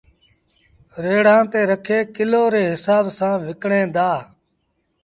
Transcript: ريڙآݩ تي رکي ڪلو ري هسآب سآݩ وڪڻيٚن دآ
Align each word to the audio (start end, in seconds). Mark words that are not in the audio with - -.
ريڙآݩ 1.03 1.45
تي 1.51 1.61
رکي 1.69 1.99
ڪلو 2.15 2.43
ري 2.53 2.63
هسآب 2.71 3.05
سآݩ 3.17 3.41
وڪڻيٚن 3.45 3.87
دآ 3.95 4.11